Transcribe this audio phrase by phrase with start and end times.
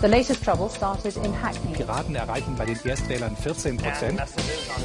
[0.00, 1.74] The latest trouble started in Hackney.
[1.74, 4.18] Piraten erreichen bei den Erstwählern 14 Prozent.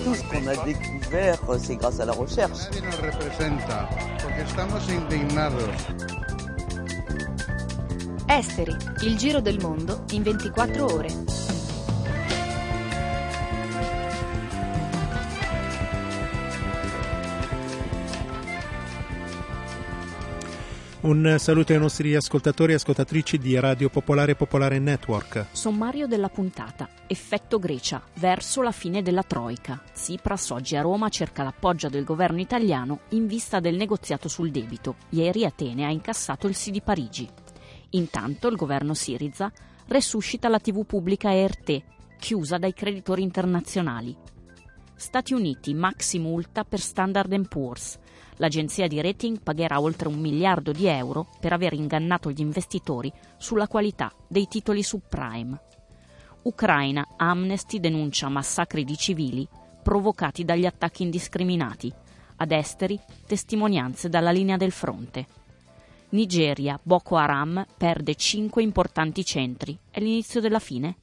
[0.03, 2.69] Tout ce qu'on a découvert, c'est grâce à la recherche.
[2.69, 3.89] Nadie nos representa,
[4.21, 5.69] porque estamos indignados.
[8.27, 11.46] Esteri, il giro del mondo in 24 ore.
[21.07, 25.45] Un saluto ai nostri ascoltatori e ascoltatrici di Radio Popolare Popolare Network.
[25.53, 26.89] Sommario della puntata.
[27.07, 28.03] Effetto Grecia.
[28.15, 29.81] Verso la fine della Troica.
[29.93, 34.97] Tsipras oggi a Roma cerca l'appoggio del governo italiano in vista del negoziato sul debito.
[35.11, 37.25] Ieri Atene ha incassato il sì di Parigi.
[37.91, 39.49] Intanto il governo Siriza
[39.87, 41.83] resuscita la TV pubblica ERT,
[42.19, 44.13] chiusa dai creditori internazionali.
[44.93, 47.97] Stati Uniti, maxi multa per Standard Poor's.
[48.37, 53.67] L'agenzia di rating pagherà oltre un miliardo di euro per aver ingannato gli investitori sulla
[53.67, 55.61] qualità dei titoli subprime.
[56.43, 59.47] Ucraina, Amnesty denuncia massacri di civili
[59.81, 61.91] provocati dagli attacchi indiscriminati.
[62.37, 65.25] Ad esteri, testimonianze dalla linea del fronte.
[66.09, 69.77] Nigeria, Boko Haram perde cinque importanti centri.
[69.89, 70.97] È l'inizio della fine?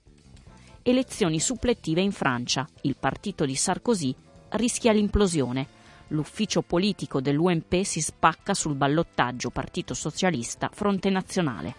[0.82, 2.68] Elezioni supplettive in Francia.
[2.82, 4.14] Il partito di Sarkozy
[4.50, 5.66] rischia l'implosione
[6.08, 11.74] l'ufficio politico dell'UMP si spacca sul ballottaggio Partito Socialista Fronte Nazionale.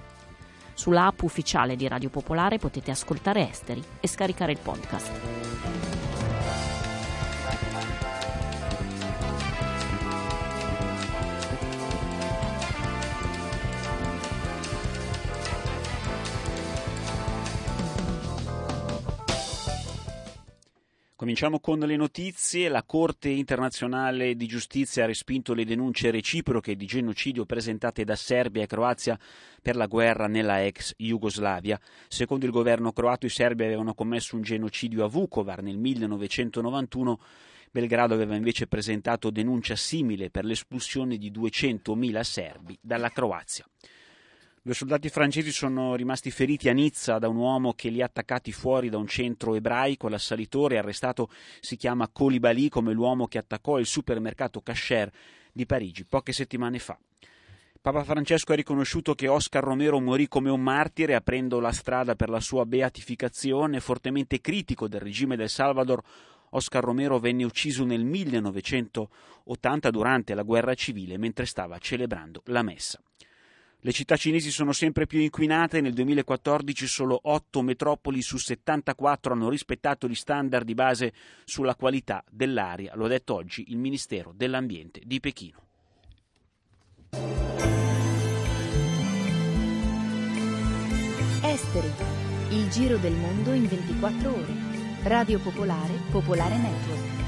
[0.74, 5.12] Sulla app ufficiale di Radio Popolare potete ascoltare Esteri e scaricare il podcast.
[21.26, 22.70] Cominciamo con le notizie.
[22.70, 28.62] La Corte internazionale di giustizia ha respinto le denunce reciproche di genocidio presentate da Serbia
[28.62, 29.18] e Croazia
[29.60, 31.80] per la guerra nella ex Jugoslavia.
[32.08, 37.20] Secondo il governo croato i serbi avevano commesso un genocidio a Vukovar nel 1991.
[37.72, 43.66] Belgrado aveva invece presentato denuncia simile per l'espulsione di 200.000 serbi dalla Croazia.
[44.66, 48.52] Due soldati francesi sono rimasti feriti a Nizza da un uomo che li ha attaccati
[48.52, 50.10] fuori da un centro ebraico.
[50.10, 55.12] L'assalitore arrestato si chiama Colibali come l'uomo che attaccò il supermercato Casher
[55.54, 56.98] di Parigi poche settimane fa.
[57.80, 62.30] Papa Francesco ha riconosciuto che Oscar Romero morì come un martire aprendo la strada per
[62.30, 66.02] la sua beatificazione, fortemente critico del regime del Salvador.
[66.50, 73.00] Oscar Romero venne ucciso nel 1980 durante la guerra civile mentre stava celebrando la messa.
[73.86, 79.48] Le città cinesi sono sempre più inquinate, nel 2014 solo 8 metropoli su 74 hanno
[79.48, 81.14] rispettato gli standard di base
[81.44, 85.60] sulla qualità dell'aria, lo ha detto oggi il Ministero dell'Ambiente di Pechino.
[91.44, 91.92] Esteri,
[92.50, 94.54] il giro del mondo in 24 ore.
[95.04, 97.25] Radio Popolare, Popolare Network.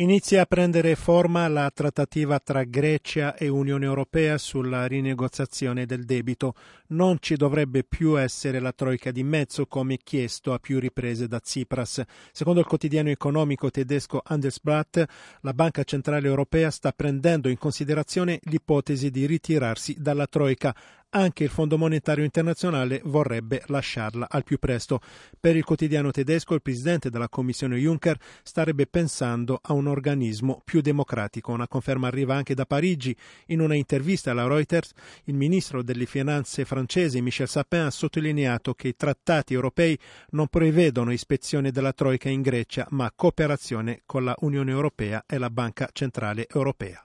[0.00, 6.54] Inizia a prendere forma la trattativa tra Grecia e Unione Europea sulla rinegoziazione del debito.
[6.86, 11.38] Non ci dovrebbe più essere la troica di mezzo come chiesto a più riprese da
[11.38, 12.02] Tsipras.
[12.32, 15.04] Secondo il quotidiano economico tedesco Handelsblatt,
[15.42, 20.74] la Banca Centrale Europea sta prendendo in considerazione l'ipotesi di ritirarsi dalla troica
[21.10, 25.00] anche il Fondo Monetario Internazionale vorrebbe lasciarla al più presto.
[25.38, 30.80] Per il quotidiano tedesco il presidente della Commissione Juncker starebbe pensando a un organismo più
[30.80, 31.52] democratico.
[31.52, 33.16] Una conferma arriva anche da Parigi.
[33.46, 34.92] In una intervista alla Reuters,
[35.24, 39.98] il ministro delle finanze francese Michel Sapin ha sottolineato che i trattati europei
[40.30, 45.50] non prevedono ispezione della Troica in Grecia, ma cooperazione con la Unione Europea e la
[45.50, 47.04] Banca Centrale Europea.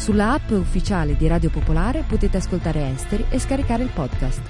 [0.00, 4.40] Sulla app ufficiale di Radio Popolare potete ascoltare Esteri e scaricare il podcast.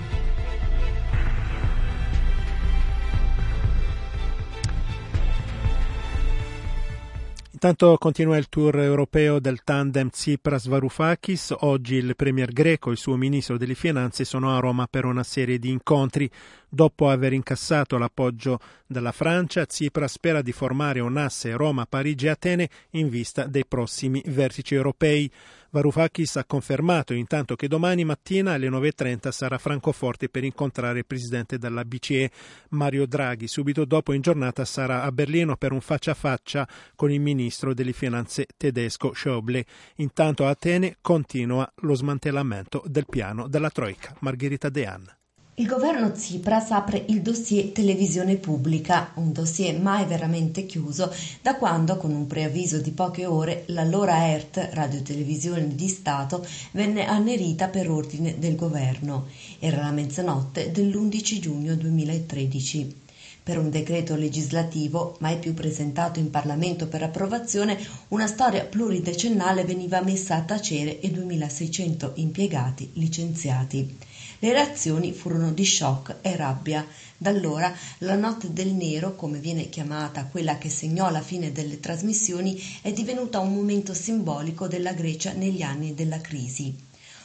[7.62, 11.56] Intanto continua il tour europeo del tandem Tsipras-Varoufakis.
[11.58, 15.22] Oggi il premier greco e il suo ministro delle finanze sono a Roma per una
[15.22, 16.30] serie di incontri.
[16.66, 23.44] Dopo aver incassato l'appoggio della Francia, Tsipras spera di formare un asse Roma-Parigi-Atene in vista
[23.44, 25.30] dei prossimi vertici europei.
[25.70, 31.06] Varoufakis ha confermato intanto che domani mattina alle 9.30 sarà a Francoforte per incontrare il
[31.06, 32.30] presidente della BCE
[32.70, 33.46] Mario Draghi.
[33.46, 37.72] Subito dopo in giornata sarà a Berlino per un faccia a faccia con il ministro
[37.72, 39.64] delle finanze tedesco Schäuble.
[39.96, 44.14] Intanto a Atene continua lo smantellamento del piano della Troica.
[44.20, 45.19] Margherita Dean.
[45.54, 51.12] Il governo Tsipras apre il dossier televisione pubblica, un dossier mai veramente chiuso
[51.42, 57.68] da quando, con un preavviso di poche ore, l'allora ERT, radiotelevisione di Stato, venne annerita
[57.68, 59.26] per ordine del governo.
[59.58, 62.96] Era la mezzanotte dell'11 giugno 2013.
[63.42, 67.76] Per un decreto legislativo, mai più presentato in Parlamento per approvazione,
[68.08, 74.08] una storia pluridecennale veniva messa a tacere e 2600 impiegati licenziati.
[74.42, 76.88] Le reazioni furono di shock e rabbia.
[77.18, 81.78] Da allora la notte del nero, come viene chiamata quella che segnò la fine delle
[81.78, 86.74] trasmissioni, è divenuta un momento simbolico della Grecia negli anni della crisi.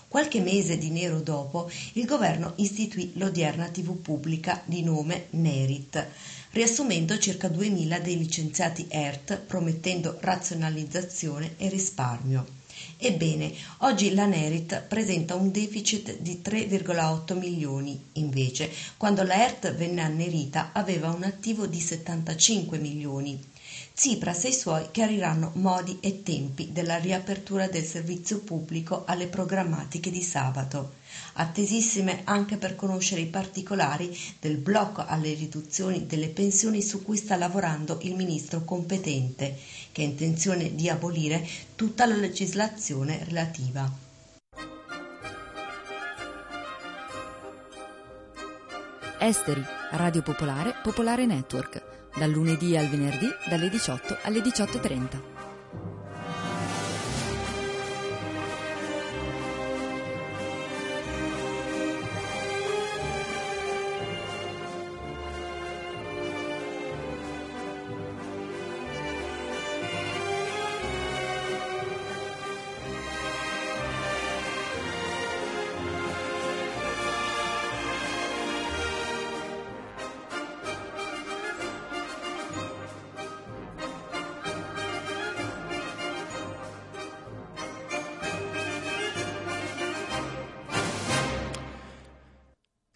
[0.10, 6.06] Qualche mese di nero dopo, il governo istituì l'odierna TV pubblica di nome Nerit,
[6.52, 12.55] riassumendo circa 2000 dei licenziati ERT, promettendo razionalizzazione e risparmio.
[12.98, 20.02] Ebbene, oggi la Nerit presenta un deficit di 3,8 milioni, invece quando la ERT venne
[20.02, 23.54] annerita aveva un attivo di 75 milioni.
[23.94, 30.12] Tsipras e i suoi chiariranno modi e tempi della riapertura del servizio pubblico alle programmatiche
[30.12, 30.96] di sabato,
[31.34, 37.38] attesissime anche per conoscere i particolari del blocco alle riduzioni delle pensioni su cui sta
[37.38, 39.58] lavorando il ministro competente,
[39.96, 43.90] che ha intenzione di abolire tutta la legislazione relativa.
[49.18, 51.82] Esteri, Radio Popolare, Popolare Network
[52.14, 55.35] dal lunedì al venerdì dalle 18 alle 18.30.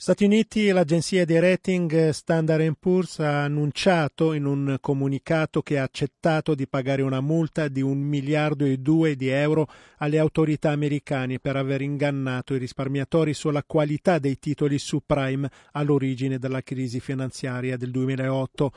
[0.10, 6.56] Stati Uniti, l'agenzia di rating Standard Poor's ha annunciato in un comunicato che ha accettato
[6.56, 11.58] di pagare una multa di un miliardo e due di euro alle autorità americane per
[11.58, 18.72] aver ingannato i risparmiatori sulla qualità dei titoli subprime all'origine della crisi finanziaria del 2008.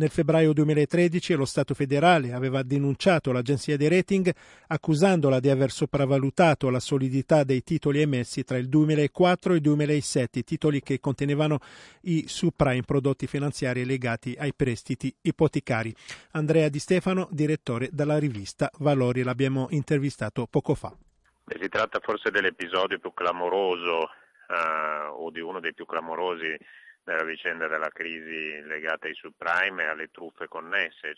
[0.00, 4.32] Nel febbraio 2013 lo Stato federale aveva denunciato l'agenzia di rating
[4.68, 10.42] accusandola di aver sopravvalutato la solidità dei titoli emessi tra il 2004 e il 2007,
[10.42, 11.58] titoli che contenevano
[12.04, 15.94] i subprime prodotti finanziari legati ai prestiti ipotecari.
[16.30, 20.96] Andrea Di Stefano, direttore della rivista Valori, l'abbiamo intervistato poco fa.
[21.44, 24.04] Si tratta forse dell'episodio più clamoroso
[24.48, 26.56] eh, o di uno dei più clamorosi
[27.04, 31.14] nella vicenda della crisi legata ai subprime e alle truffe connesse.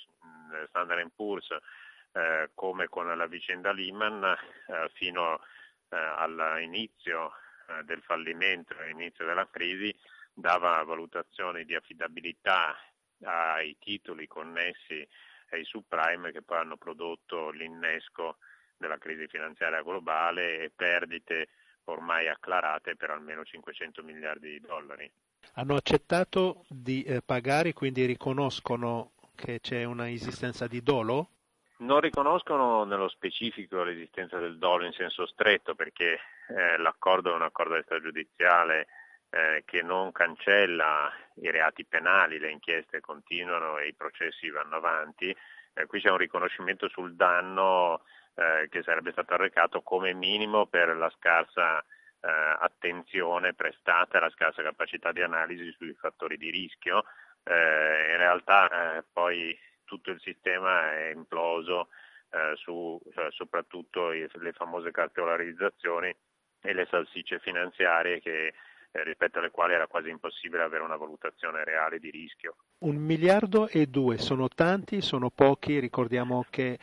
[0.69, 1.49] Standard Poor's,
[2.13, 5.41] eh, come con la vicenda Lehman, eh, fino
[5.89, 7.33] eh, all'inizio
[7.69, 9.95] eh, del fallimento, all'inizio della crisi,
[10.33, 12.77] dava valutazioni di affidabilità
[13.25, 15.07] ai titoli connessi
[15.51, 18.39] ai subprime che poi hanno prodotto l'innesco
[18.77, 21.49] della crisi finanziaria globale e perdite
[21.85, 25.11] ormai acclarate per almeno 500 miliardi di dollari
[25.55, 31.29] hanno accettato di eh, pagare, quindi riconoscono che c'è una esistenza di dolo?
[31.79, 36.19] Non riconoscono nello specifico l'esistenza del dolo in senso stretto perché
[36.49, 38.87] eh, l'accordo è un accordo extragiudiziale
[39.31, 45.35] eh, che non cancella i reati penali, le inchieste continuano e i processi vanno avanti.
[45.75, 48.03] Eh, qui c'è un riconoscimento sul danno
[48.35, 51.85] eh, che sarebbe stato arrecato come minimo per la scarsa
[52.29, 57.05] attenzione prestata alla scarsa capacità di analisi sui fattori di rischio.
[57.45, 61.89] Eh, in realtà eh, poi tutto il sistema è imploso
[62.31, 66.15] eh, su cioè, soprattutto le famose cartolarizzazioni
[66.63, 68.55] e le salsicce finanziarie che
[68.95, 72.57] eh, rispetto alle quali era quasi impossibile avere una valutazione reale di rischio.
[72.79, 76.79] Un miliardo e due sono tanti, sono pochi, ricordiamo che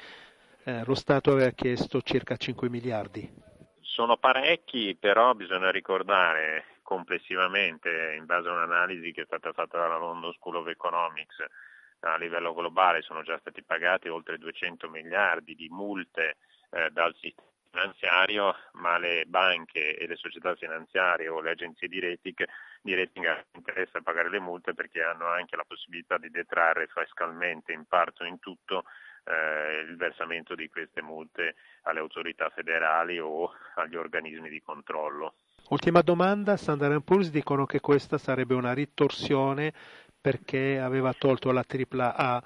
[0.63, 3.48] eh, lo Stato aveva chiesto circa 5 miliardi.
[3.99, 9.97] Sono parecchi, però bisogna ricordare complessivamente, in base a un'analisi che è stata fatta dalla
[9.97, 11.43] London School of Economics,
[11.99, 16.37] a livello globale sono già stati pagati oltre 200 miliardi di multe
[16.69, 21.99] eh, dal sistema finanziario, ma le banche e le società finanziarie o le agenzie di
[21.99, 22.47] rating,
[22.81, 27.83] di rating interessa pagare le multe perché hanno anche la possibilità di detrarre fiscalmente in
[27.83, 28.85] parte o in tutto
[29.25, 35.33] eh, il versamento di queste multe alle autorità federali o agli organismi di controllo.
[35.69, 39.73] Ultima domanda, Standard Poor's dicono che questa sarebbe una ritorsione
[40.19, 42.43] perché aveva tolto la tripla A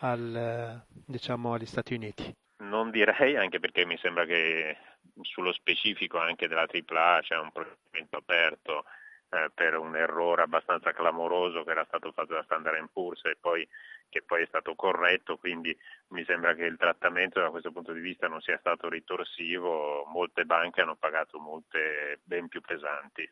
[0.00, 2.34] al, diciamo, agli Stati Uniti.
[2.58, 4.76] Non direi, anche perché mi sembra che
[5.22, 8.84] sullo specifico anche della AAA c'è un procedimento aperto
[9.30, 13.66] eh, per un errore abbastanza clamoroso che era stato fatto da Standard Poor's e poi,
[14.14, 15.76] che poi è stato corretto, quindi
[16.10, 20.44] mi sembra che il trattamento da questo punto di vista non sia stato ritorsivo, molte
[20.44, 23.28] banche hanno pagato multe ben più pesanti.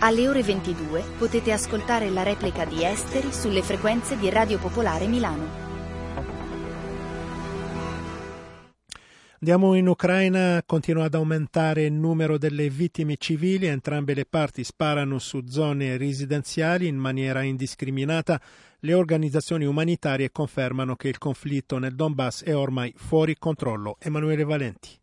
[0.00, 5.65] Alle ore 22 potete ascoltare la replica di Esteri sulle frequenze di Radio Popolare Milano.
[9.38, 15.18] Andiamo in Ucraina, continua ad aumentare il numero delle vittime civili, entrambe le parti sparano
[15.18, 18.40] su zone residenziali in maniera indiscriminata.
[18.78, 23.98] Le organizzazioni umanitarie confermano che il conflitto nel Donbass è ormai fuori controllo.
[24.00, 24.98] Emanuele Valenti.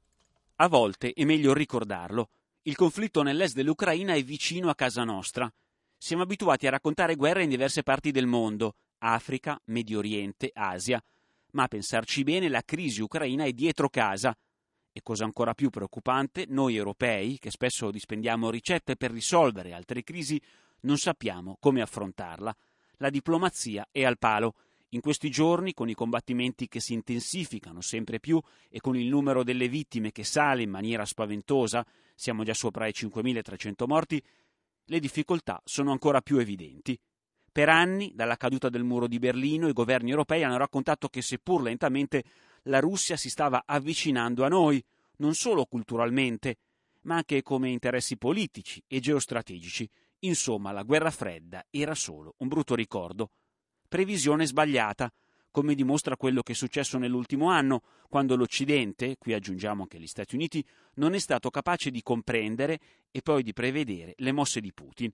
[0.56, 2.30] A volte è meglio ricordarlo.
[2.64, 5.52] Il conflitto nell'est dell'Ucraina è vicino a casa nostra.
[5.96, 11.00] Siamo abituati a raccontare guerre in diverse parti del mondo, Africa, Medio Oriente, Asia
[11.54, 14.38] ma a pensarci bene la crisi ucraina è dietro casa.
[14.92, 20.40] E cosa ancora più preoccupante, noi europei, che spesso dispendiamo ricette per risolvere altre crisi,
[20.82, 22.56] non sappiamo come affrontarla.
[22.98, 24.56] La diplomazia è al palo.
[24.90, 29.44] In questi giorni, con i combattimenti che si intensificano sempre più e con il numero
[29.44, 31.84] delle vittime che sale in maniera spaventosa,
[32.14, 34.24] siamo già sopra i 5.300 morti,
[34.86, 37.00] le difficoltà sono ancora più evidenti.
[37.54, 41.62] Per anni, dalla caduta del muro di Berlino, i governi europei hanno raccontato che seppur
[41.62, 42.24] lentamente
[42.64, 44.84] la Russia si stava avvicinando a noi,
[45.18, 46.58] non solo culturalmente,
[47.02, 49.88] ma anche come interessi politici e geostrategici.
[50.22, 53.30] Insomma, la guerra fredda era solo un brutto ricordo.
[53.88, 55.14] Previsione sbagliata,
[55.52, 60.34] come dimostra quello che è successo nell'ultimo anno, quando l'Occidente, qui aggiungiamo anche gli Stati
[60.34, 62.80] Uniti, non è stato capace di comprendere
[63.12, 65.14] e poi di prevedere le mosse di Putin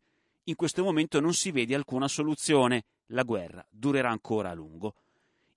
[0.49, 4.95] in questo momento non si vede alcuna soluzione, la guerra durerà ancora a lungo.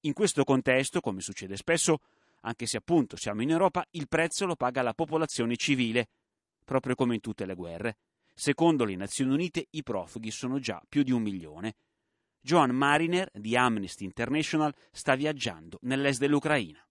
[0.01, 2.01] In questo contesto, come succede spesso,
[2.41, 6.09] anche se appunto siamo in Europa, il prezzo lo paga la popolazione civile,
[6.63, 7.97] proprio come in tutte le guerre.
[8.35, 11.75] Secondo le Nazioni Unite i profughi sono già più di un milione.
[12.41, 16.85] Joan Mariner di Amnesty International sta viaggiando nell'est dell'Ucraina.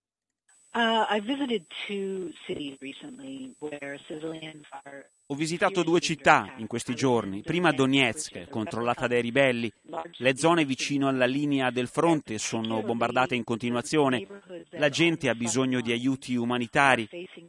[5.31, 9.71] Ho visitato due città in questi giorni, prima Donetsk, controllata dai ribelli.
[10.17, 14.27] Le zone vicino alla linea del fronte sono bombardate in continuazione.
[14.71, 17.07] La gente ha bisogno di aiuti umanitari,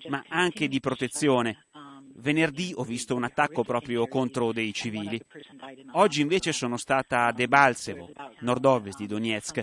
[0.08, 1.66] ma anche di protezione.
[2.14, 5.20] Venerdì ho visto un attacco proprio contro dei civili.
[5.92, 8.10] Oggi invece sono stata a Debaltsevo,
[8.40, 9.62] nord-ovest di Donetsk,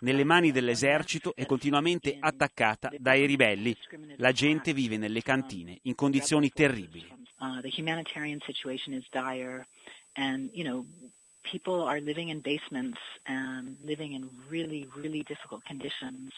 [0.00, 3.76] nelle mani dell'esercito e continuamente attaccata dai ribelli.
[4.16, 7.06] La gente vive nelle cantine in condizioni terribili.
[7.38, 7.60] Uh,
[11.50, 16.32] people are living in basements and living in really, really difficult conditions.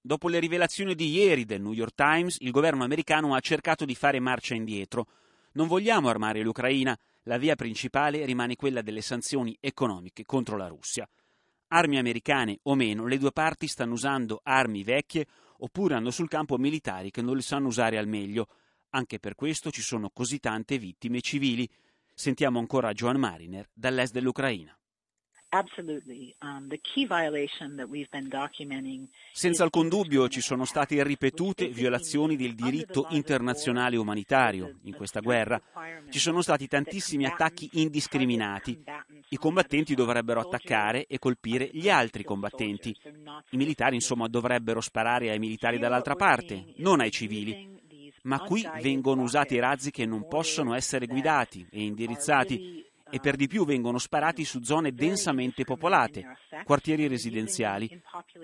[0.00, 3.96] Dopo le rivelazioni di ieri del New York Times, il governo americano ha cercato di
[3.96, 5.08] fare marcia indietro.
[5.52, 11.08] Non vogliamo armare l'Ucraina, la via principale rimane quella delle sanzioni economiche contro la Russia.
[11.68, 15.26] Armi americane o meno, le due parti stanno usando armi vecchie
[15.58, 18.48] oppure hanno sul campo militari che non le sanno usare al meglio.
[18.90, 21.68] Anche per questo ci sono così tante vittime civili.
[22.14, 24.75] Sentiamo ancora Joan Mariner dall'est dell'Ucraina.
[26.40, 26.68] Um,
[29.32, 35.60] Senza alcun dubbio ci sono state ripetute violazioni del diritto internazionale umanitario in questa guerra.
[36.10, 38.82] Ci sono stati tantissimi attacchi indiscriminati.
[39.28, 42.94] I combattenti dovrebbero attaccare e colpire gli altri combattenti.
[43.50, 47.74] I militari, insomma, dovrebbero sparare ai militari dall'altra parte, non ai civili
[48.26, 53.46] ma qui vengono usati razzi che non possono essere guidati e indirizzati e per di
[53.46, 57.88] più vengono sparati su zone densamente popolate, quartieri residenziali.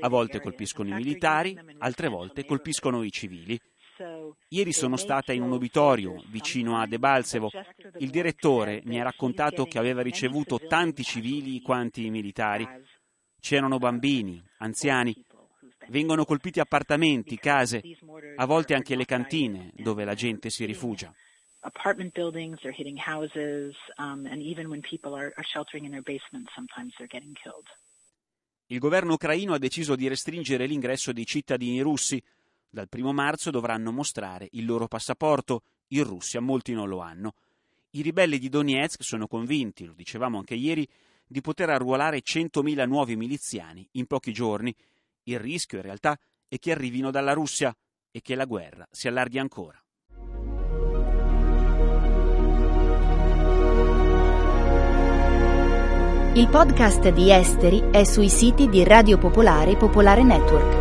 [0.01, 3.61] A volte colpiscono i militari, altre volte colpiscono i civili.
[4.49, 7.51] Ieri sono stata in un obitorio vicino a Debalsevo.
[7.99, 12.67] Il direttore mi ha raccontato che aveva ricevuto tanti civili quanti i militari.
[13.41, 15.15] C'erano bambini, anziani,
[15.89, 17.83] Vengono colpiti appartamenti, case,
[18.37, 21.13] a volte anche le cantine dove la gente si rifugia.
[21.65, 26.03] Apartment buildings, they're hitting houses, um, and even when people are, are sheltering in their
[26.03, 27.67] basements, sometimes they're getting killed.
[28.67, 32.23] Il governo ucraino ha deciso di restringere l'ingresso dei cittadini russi.
[32.69, 35.63] Dal primo marzo dovranno mostrare il loro passaporto.
[35.89, 37.35] In Russia molti non lo hanno.
[37.91, 40.89] I ribelli di Donetsk sono convinti, lo dicevamo anche ieri,
[41.27, 44.75] di poter arruolare 100.000 nuovi miliziani in pochi giorni
[45.25, 47.75] il rischio in realtà è che arrivino dalla Russia
[48.11, 49.82] e che la guerra si allarghi ancora.
[56.35, 60.81] Il podcast di Esteri è sui siti di Radio Popolare e Popolare Network.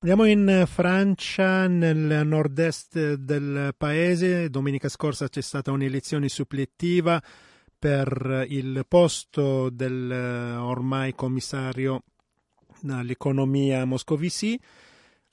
[0.00, 4.50] Andiamo in Francia, nel nord-est del paese.
[4.50, 7.22] Domenica scorsa c'è stata un'elezione supplettiva
[7.78, 10.10] per il posto del
[10.60, 12.02] ormai commissario
[12.88, 14.58] all'economia Moscovici,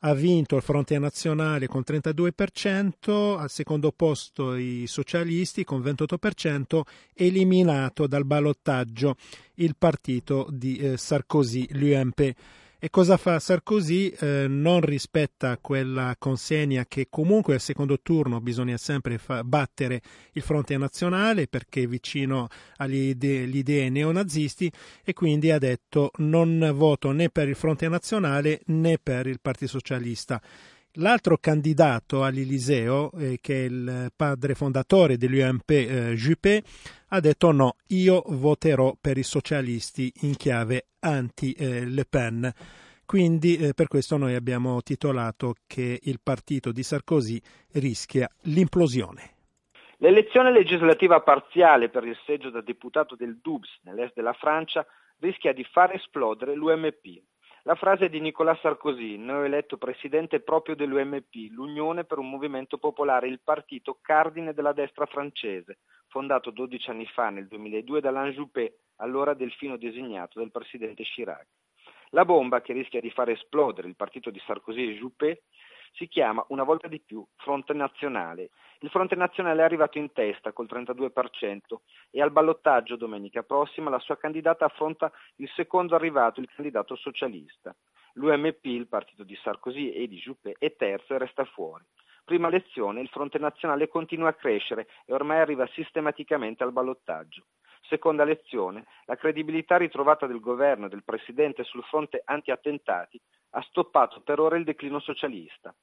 [0.01, 6.81] ha vinto il Fronte Nazionale con 32%, al secondo posto i socialisti con 28%,
[7.13, 9.15] eliminato dal ballottaggio
[9.55, 12.33] il partito di eh, Sarkozy, l'UMP.
[12.79, 14.09] E cosa fa Sarkozy?
[14.09, 19.99] Eh, non rispetta quella consegna che comunque al secondo turno bisogna sempre fa- battere
[20.33, 24.71] il fronte nazionale perché è vicino alle idee, idee neonazisti
[25.03, 29.71] e quindi ha detto non voto né per il fronte nazionale né per il Partito
[29.71, 30.39] Socialista.
[30.99, 36.63] L'altro candidato all'Eliseo, eh, che è il padre fondatore dell'UMP, eh, Juppé,
[37.09, 42.51] ha detto no, io voterò per i socialisti in chiave anti-Le Pen.
[43.05, 47.39] Quindi eh, per questo noi abbiamo titolato che il partito di Sarkozy
[47.73, 49.35] rischia l'implosione.
[49.97, 54.83] L'elezione legislativa parziale per il seggio da deputato del Doubs nell'est della Francia
[55.19, 57.21] rischia di far esplodere l'UMP.
[57.67, 63.41] La frase di Nicolas Sarkozy, neoeletto presidente proprio dell'UMP, l'Unione per un movimento popolare, il
[63.43, 69.75] partito cardine della destra francese, fondato 12 anni fa, nel 2002, dall'Anne Juppé, allora delfino
[69.75, 71.45] designato del presidente Chirac.
[72.11, 75.43] La bomba che rischia di far esplodere il partito di Sarkozy e Juppé
[75.93, 78.49] si chiama una volta di più Fronte Nazionale.
[78.79, 81.59] Il Fronte Nazionale è arrivato in testa col 32%
[82.11, 87.75] e al ballottaggio domenica prossima la sua candidata affronta il secondo arrivato, il candidato socialista.
[88.13, 91.83] L'UMP, il partito di Sarkozy e di Juppé, è terzo e resta fuori.
[92.23, 97.45] Prima lezione, il Fronte Nazionale continua a crescere e ormai arriva sistematicamente al ballottaggio.
[97.87, 103.19] Seconda lezione, la credibilità ritrovata del governo e del Presidente sul fronte anti-attentati
[103.51, 105.73] ha stoppato per ora il declino socialista.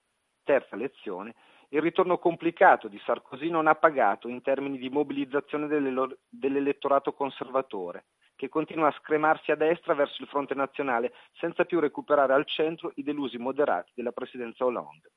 [0.43, 1.35] Terza lezione,
[1.71, 8.05] il ritorno complicato di Sarkozy non ha pagato in termini di mobilizzazione dell'elettorato conservatore,
[8.37, 12.93] che continua a scremarsi a destra verso il fronte nazionale senza più recuperare al centro
[12.97, 15.11] i delusi moderati della presidenza Hollande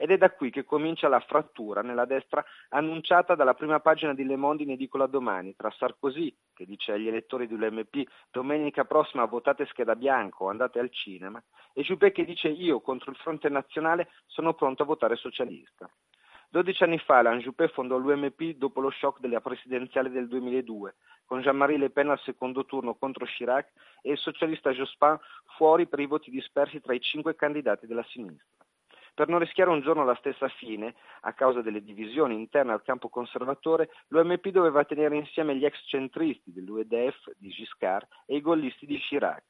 [0.00, 4.24] ed è da qui che comincia la frattura nella destra annunciata dalla prima pagina di
[4.24, 9.66] Le Monde in edicola domani tra Sarkozy, che dice agli elettori dell'UMP domenica prossima votate
[9.66, 14.10] scheda bianco o andate al cinema, e Juppé che dice io contro il fronte nazionale
[14.26, 15.90] sono pronto a votare socialista.
[16.50, 20.94] 12 anni fa l'Anne Juppé fondò l'UMP dopo lo shock della presidenziale del 2002,
[21.26, 25.18] con Jean-Marie Le Pen al secondo turno contro Chirac e il socialista Jospin
[25.56, 28.57] fuori per i voti dispersi tra i cinque candidati della sinistra.
[29.18, 33.08] Per non rischiare un giorno la stessa fine, a causa delle divisioni interne al campo
[33.08, 38.96] conservatore, l'UMP doveva tenere insieme gli ex centristi dell'UEDF di Giscard e i gollisti di
[38.96, 39.42] Chirac,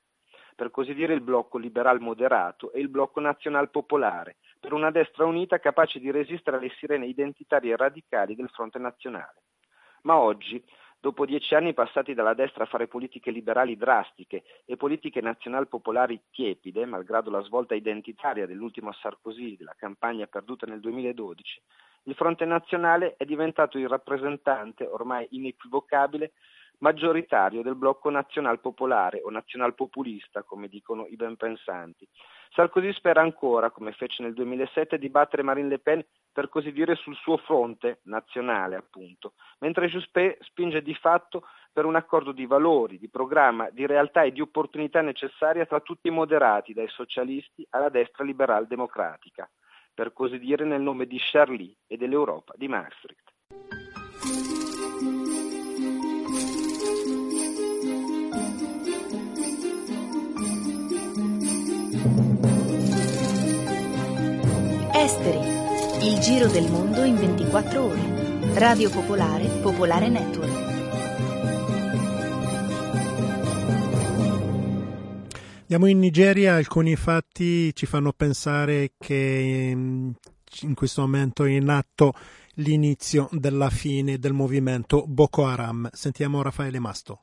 [0.57, 5.27] per così dire il blocco liberal moderato e il blocco nazional popolare, per una destra
[5.27, 9.43] unita capace di resistere alle sirene identitarie radicali del fronte nazionale.
[10.05, 10.65] Ma oggi,
[11.01, 16.87] Dopo dieci anni passati dalla destra a fare politiche liberali drastiche e politiche nazional-popolari tiepide,
[16.87, 21.63] malgrado la svolta identitaria dell'ultimo Sarkozy della campagna perduta nel 2012,
[22.05, 26.33] il Fronte Nazionale è diventato il rappresentante ormai inequivocabile
[26.79, 32.09] maggioritario del blocco nazional popolare o nazional populista, come dicono i ben pensanti.
[32.51, 36.95] Sarkozy spera ancora, come fece nel 2007, di battere Marine Le Pen per così dire
[36.95, 42.99] sul suo fronte nazionale, appunto, mentre Juppé spinge di fatto per un accordo di valori,
[42.99, 47.89] di programma, di realtà e di opportunità necessaria tra tutti i moderati, dai socialisti alla
[47.89, 49.49] destra liberal democratica,
[49.95, 53.78] per così dire nel nome di Charlie e dell'Europa di Maastricht.
[65.09, 68.59] Esteri, il giro del mondo in 24 ore.
[68.59, 70.53] Radio Popolare, Popolare Network.
[75.61, 80.11] Andiamo in Nigeria, alcuni fatti ci fanno pensare che mm,
[80.61, 82.13] in questo momento è in atto
[82.57, 85.89] l'inizio della fine del movimento Boko Haram.
[85.91, 87.23] Sentiamo Raffaele Masto.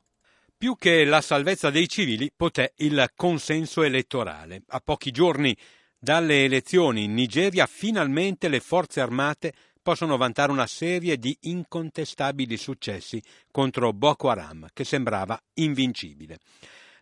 [0.58, 4.64] Più che la salvezza dei civili, potè il consenso elettorale.
[4.70, 5.56] A pochi giorni
[5.98, 13.22] dalle elezioni in Nigeria finalmente le forze armate possono vantare una serie di incontestabili successi
[13.50, 16.38] contro Boko Haram, che sembrava invincibile.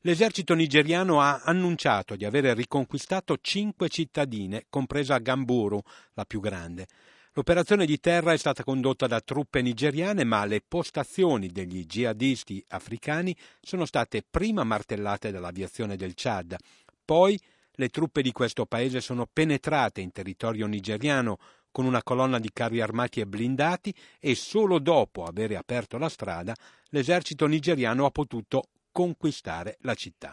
[0.02, 5.80] L'esercito nigeriano ha annunciato di aver riconquistato cinque cittadine, compresa Gamburu,
[6.12, 6.86] la più grande.
[7.32, 13.34] L'operazione di terra è stata condotta da truppe nigeriane, ma le postazioni degli jihadisti africani
[13.62, 16.54] sono state prima martellate dall'aviazione del Chad,
[17.02, 17.40] poi
[17.74, 21.38] le truppe di questo paese sono penetrate in territorio nigeriano
[21.70, 26.54] con una colonna di carri armati e blindati e solo dopo aver aperto la strada
[26.90, 30.32] l'esercito nigeriano ha potuto conquistare la città.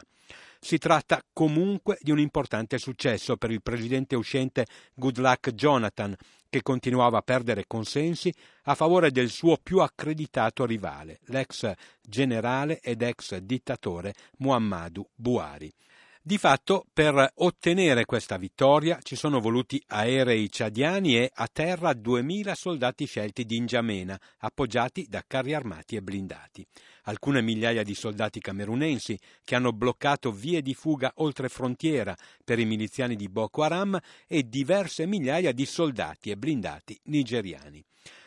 [0.59, 6.15] Si tratta comunque di un importante successo per il presidente uscente Goodluck Jonathan,
[6.47, 8.31] che continuava a perdere consensi
[8.65, 15.73] a favore del suo più accreditato rivale, l'ex generale ed ex dittatore Muhammadu Buhari.
[16.23, 22.53] Di fatto, per ottenere questa vittoria ci sono voluti aerei ciadiani e a terra 2000
[22.53, 26.63] soldati scelti di N'Djamena, appoggiati da carri armati e blindati.
[27.05, 32.65] Alcune migliaia di soldati camerunensi che hanno bloccato vie di fuga oltre frontiera per i
[32.65, 37.83] miliziani di Boko Haram e diverse migliaia di soldati e blindati nigeriani.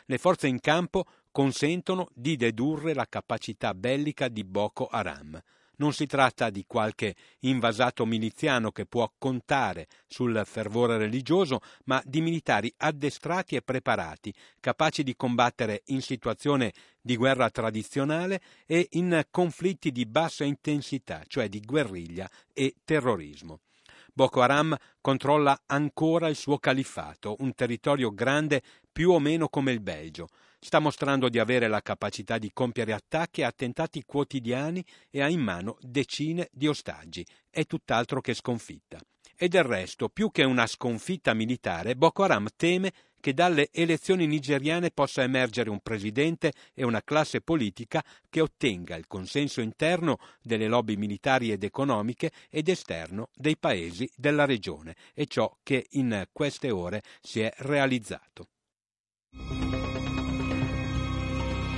[0.06, 5.40] Le forze in campo consentono di dedurre la capacità bellica di Boko Haram.
[5.76, 12.20] Non si tratta di qualche invasato miliziano che può contare sul fervore religioso, ma di
[12.20, 19.90] militari addestrati e preparati, capaci di combattere in situazione di guerra tradizionale e in conflitti
[19.90, 23.60] di bassa intensità, cioè di guerriglia e terrorismo.
[24.12, 29.80] Boko Haram controlla ancora il suo califfato, un territorio grande più o meno come il
[29.80, 30.28] Belgio
[30.64, 35.40] sta mostrando di avere la capacità di compiere attacchi e attentati quotidiani e ha in
[35.40, 37.24] mano decine di ostaggi.
[37.50, 38.98] È tutt'altro che sconfitta.
[39.36, 44.90] E del resto, più che una sconfitta militare, Boko Haram teme che dalle elezioni nigeriane
[44.90, 50.96] possa emergere un presidente e una classe politica che ottenga il consenso interno delle lobby
[50.96, 57.02] militari ed economiche ed esterno dei paesi della regione, e ciò che in queste ore
[57.20, 58.48] si è realizzato.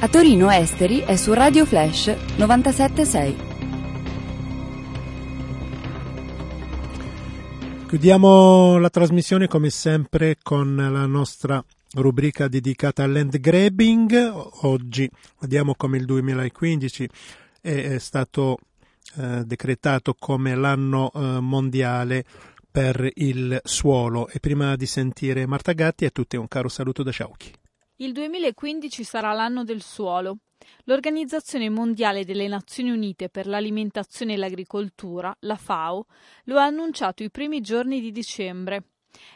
[0.07, 3.37] A Torino Esteri è su Radio Flash 976.
[7.89, 11.61] Chiudiamo la trasmissione come sempre con la nostra
[11.95, 14.15] rubrica dedicata al land grabbing.
[14.63, 17.09] Oggi vediamo come il 2015
[17.61, 18.59] è stato
[19.17, 22.25] eh, decretato come l'anno eh, mondiale
[22.71, 27.11] per il suolo e prima di sentire Marta Gatti a tutti un caro saluto da
[27.11, 27.65] Sciauchi.
[27.99, 30.41] Il 2015 sarà l'anno del suolo.
[30.85, 36.05] L'Organizzazione Mondiale delle Nazioni Unite per l'Alimentazione e l'Agricoltura, la FAO,
[36.45, 38.89] lo ha annunciato i primi giorni di dicembre.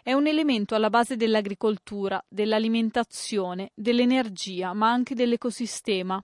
[0.03, 6.23] È un elemento alla base dell'agricoltura, dell'alimentazione, dell'energia, ma anche dell'ecosistema.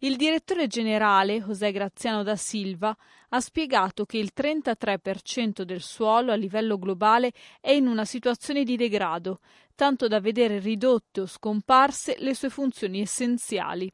[0.00, 2.96] Il direttore generale, José Graziano da Silva,
[3.28, 8.76] ha spiegato che il 33% del suolo a livello globale è in una situazione di
[8.76, 9.40] degrado,
[9.78, 13.88] tanto da vedere ridotte o scomparse le sue funzioni essenziali.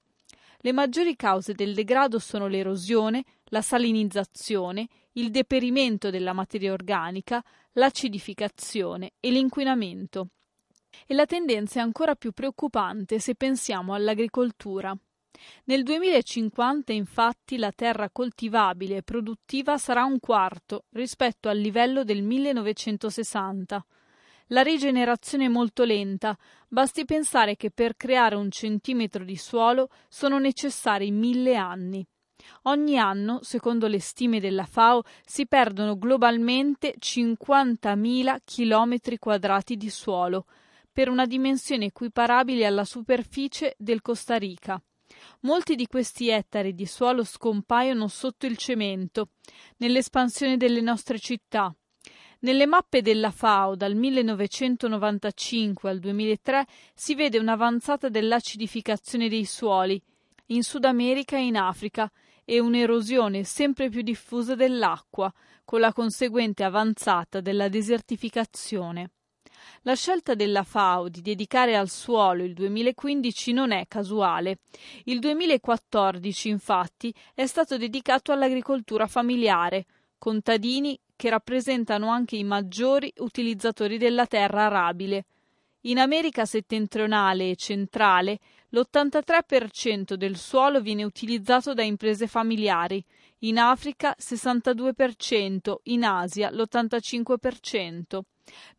[0.60, 9.12] Le maggiori cause del degrado sono l'erosione, la salinizzazione, il deperimento della materia organica, l'acidificazione
[9.20, 10.28] e l'inquinamento.
[11.06, 14.96] E la tendenza è ancora più preoccupante se pensiamo all'agricoltura.
[15.64, 22.22] Nel 2050 infatti la terra coltivabile e produttiva sarà un quarto rispetto al livello del
[22.22, 23.84] 1960.
[24.48, 26.36] La rigenerazione è molto lenta,
[26.68, 32.06] basti pensare che per creare un centimetro di suolo sono necessari mille anni.
[32.64, 40.44] Ogni anno, secondo le stime della FAO, si perdono globalmente 50.000 chilometri quadrati di suolo,
[40.92, 44.80] per una dimensione equiparabile alla superficie del Costa Rica.
[45.40, 49.30] Molti di questi ettari di suolo scompaiono sotto il cemento,
[49.78, 51.74] nell'espansione delle nostre città.
[52.44, 59.98] Nelle mappe della FAO dal 1995 al 2003 si vede un'avanzata dell'acidificazione dei suoli
[60.48, 62.12] in Sud America e in Africa
[62.44, 65.32] e un'erosione sempre più diffusa dell'acqua,
[65.64, 69.12] con la conseguente avanzata della desertificazione.
[69.84, 74.58] La scelta della FAO di dedicare al suolo il 2015 non è casuale.
[75.04, 79.86] Il 2014, infatti, è stato dedicato all'agricoltura familiare,
[80.24, 85.26] contadini che rappresentano anche i maggiori utilizzatori della terra arabile.
[85.82, 88.38] In America settentrionale e centrale
[88.70, 93.04] l'83% del suolo viene utilizzato da imprese familiari,
[93.40, 98.20] in Africa 62%, in Asia l'85%.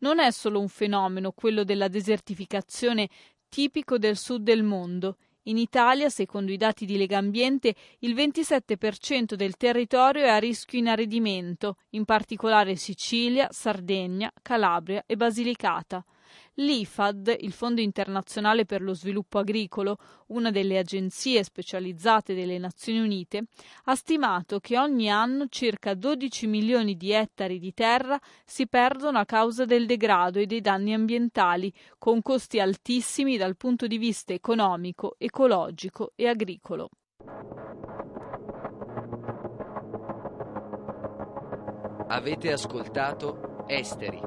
[0.00, 3.08] Non è solo un fenomeno quello della desertificazione
[3.48, 5.16] tipico del sud del mondo.
[5.48, 11.76] In Italia, secondo i dati di Legambiente, il 27% del territorio è a rischio inaridimento,
[11.90, 16.04] in particolare Sicilia, Sardegna, Calabria e Basilicata.
[16.54, 23.44] L'IFAD, il Fondo internazionale per lo sviluppo agricolo, una delle agenzie specializzate delle Nazioni Unite,
[23.84, 29.24] ha stimato che ogni anno circa 12 milioni di ettari di terra si perdono a
[29.24, 35.16] causa del degrado e dei danni ambientali, con costi altissimi dal punto di vista economico,
[35.18, 36.90] ecologico e agricolo.
[42.08, 44.20] Avete ascoltato Esteri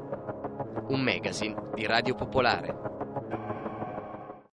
[0.90, 2.99] un magazine di Radio Popolare.